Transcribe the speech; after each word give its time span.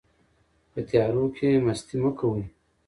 په 0.71 0.79
تیارو 0.89 1.25
کې 1.35 1.49
مستي 1.65 1.95
مه 2.03 2.11
کوئ. 2.19 2.43